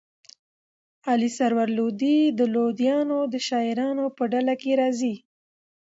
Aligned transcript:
علي 1.09 1.29
سرور 1.37 1.69
لودي 1.77 2.17
د 2.39 2.41
لودیانو 2.53 3.19
د 3.33 3.35
شاعرانو 3.47 4.05
په 4.17 4.23
ډله 4.31 4.53
کښي 4.61 4.73
راځي. 4.81 5.15